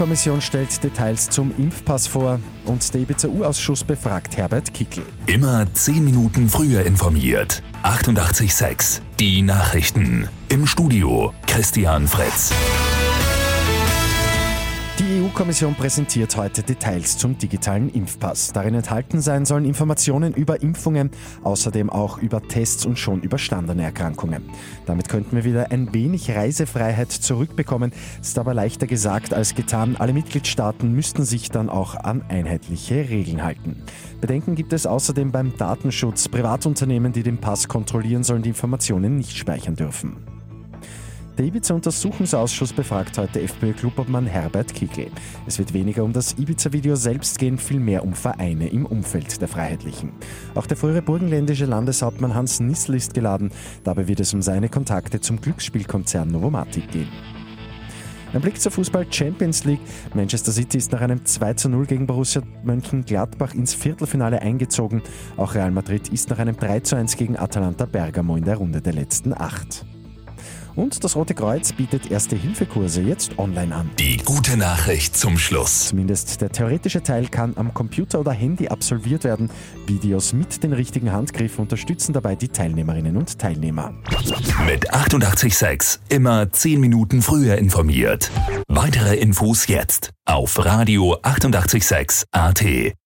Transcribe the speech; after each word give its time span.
EU-Kommission 0.00 0.40
stellt 0.40 0.82
Details 0.82 1.28
zum 1.28 1.52
Impfpass 1.58 2.06
vor 2.06 2.40
und 2.64 2.94
der 2.94 3.02
Ibiza-U-Ausschuss 3.02 3.84
befragt 3.84 4.36
Herbert 4.36 4.72
Kickel. 4.72 5.04
Immer 5.26 5.66
10 5.72 6.02
Minuten 6.02 6.48
früher 6.48 6.86
informiert. 6.86 7.62
88.6 7.82 9.00
Die 9.18 9.42
Nachrichten. 9.42 10.28
Im 10.48 10.66
Studio 10.66 11.34
Christian 11.46 12.08
Fritz. 12.08 12.50
Die 15.40 15.44
EU-Kommission 15.44 15.74
präsentiert 15.74 16.36
heute 16.36 16.62
Details 16.62 17.16
zum 17.16 17.38
digitalen 17.38 17.88
Impfpass. 17.88 18.52
Darin 18.52 18.74
enthalten 18.74 19.22
sein 19.22 19.46
sollen 19.46 19.64
Informationen 19.64 20.34
über 20.34 20.60
Impfungen, 20.60 21.10
außerdem 21.44 21.88
auch 21.88 22.18
über 22.18 22.42
Tests 22.42 22.84
und 22.84 22.98
schon 22.98 23.22
überstandene 23.22 23.82
Erkrankungen. 23.82 24.42
Damit 24.84 25.08
könnten 25.08 25.36
wir 25.36 25.44
wieder 25.44 25.70
ein 25.70 25.94
wenig 25.94 26.30
Reisefreiheit 26.30 27.10
zurückbekommen. 27.10 27.90
Ist 28.20 28.38
aber 28.38 28.52
leichter 28.52 28.86
gesagt 28.86 29.32
als 29.32 29.54
getan. 29.54 29.96
Alle 29.98 30.12
Mitgliedstaaten 30.12 30.92
müssten 30.92 31.24
sich 31.24 31.48
dann 31.50 31.70
auch 31.70 31.94
an 31.94 32.22
einheitliche 32.28 33.08
Regeln 33.08 33.42
halten. 33.42 33.82
Bedenken 34.20 34.56
gibt 34.56 34.74
es 34.74 34.84
außerdem 34.84 35.32
beim 35.32 35.56
Datenschutz. 35.56 36.28
Privatunternehmen, 36.28 37.12
die 37.14 37.22
den 37.22 37.38
Pass 37.38 37.66
kontrollieren, 37.66 38.24
sollen 38.24 38.42
die 38.42 38.50
Informationen 38.50 39.16
nicht 39.16 39.38
speichern 39.38 39.74
dürfen. 39.74 40.18
Der 41.40 41.46
Ibiza-Untersuchungsausschuss 41.46 42.74
befragt 42.74 43.16
heute 43.16 43.40
FPÖ-Klubobmann 43.40 44.26
Herbert 44.26 44.74
Kickel. 44.74 45.06
Es 45.46 45.58
wird 45.58 45.72
weniger 45.72 46.04
um 46.04 46.12
das 46.12 46.36
Ibiza-Video 46.36 46.96
selbst 46.96 47.38
gehen, 47.38 47.56
vielmehr 47.56 48.04
um 48.04 48.12
Vereine 48.12 48.68
im 48.68 48.84
Umfeld 48.84 49.40
der 49.40 49.48
Freiheitlichen. 49.48 50.12
Auch 50.54 50.66
der 50.66 50.76
frühere 50.76 51.00
burgenländische 51.00 51.64
Landeshauptmann 51.64 52.34
Hans 52.34 52.60
Nissel 52.60 52.96
ist 52.96 53.14
geladen. 53.14 53.52
Dabei 53.84 54.06
wird 54.06 54.20
es 54.20 54.34
um 54.34 54.42
seine 54.42 54.68
Kontakte 54.68 55.18
zum 55.22 55.40
Glücksspielkonzern 55.40 56.28
Novomatic 56.28 56.90
gehen. 56.90 57.08
Ein 58.34 58.42
Blick 58.42 58.60
zur 58.60 58.72
Fußball 58.72 59.10
Champions 59.10 59.64
League. 59.64 59.80
Manchester 60.12 60.52
City 60.52 60.76
ist 60.76 60.92
nach 60.92 61.00
einem 61.00 61.24
2 61.24 61.54
zu 61.54 61.70
0 61.70 61.86
gegen 61.86 62.06
Borussia 62.06 62.42
Mönchengladbach 62.64 63.54
ins 63.54 63.72
Viertelfinale 63.72 64.42
eingezogen. 64.42 65.00
Auch 65.38 65.54
Real 65.54 65.70
Madrid 65.70 66.10
ist 66.10 66.28
nach 66.28 66.38
einem 66.38 66.58
3 66.58 66.80
zu 66.80 66.96
1 66.96 67.16
gegen 67.16 67.38
Atalanta 67.38 67.86
Bergamo 67.86 68.36
in 68.36 68.44
der 68.44 68.56
Runde 68.56 68.82
der 68.82 68.92
letzten 68.92 69.32
acht. 69.32 69.86
Und 70.76 71.02
das 71.04 71.16
Rote 71.16 71.34
Kreuz 71.34 71.72
bietet 71.72 72.10
Erste-Hilfe-Kurse 72.10 73.02
jetzt 73.02 73.38
online 73.38 73.74
an. 73.74 73.90
Die 73.98 74.16
gute 74.18 74.56
Nachricht 74.56 75.16
zum 75.16 75.38
Schluss. 75.38 75.88
Zumindest 75.88 76.40
der 76.40 76.50
theoretische 76.50 77.02
Teil 77.02 77.28
kann 77.28 77.54
am 77.56 77.74
Computer 77.74 78.20
oder 78.20 78.32
Handy 78.32 78.68
absolviert 78.68 79.24
werden. 79.24 79.50
Videos 79.86 80.32
mit 80.32 80.62
den 80.62 80.72
richtigen 80.72 81.12
Handgriffen 81.12 81.62
unterstützen 81.62 82.12
dabei 82.12 82.36
die 82.36 82.48
Teilnehmerinnen 82.48 83.16
und 83.16 83.38
Teilnehmer. 83.38 83.94
Mit 84.66 84.92
886 84.92 86.00
immer 86.08 86.50
10 86.50 86.80
Minuten 86.80 87.22
früher 87.22 87.56
informiert. 87.56 88.30
Weitere 88.68 89.16
Infos 89.16 89.66
jetzt 89.66 90.10
auf 90.24 90.64
Radio 90.64 91.18
886 91.22 92.24
AT. 92.30 92.99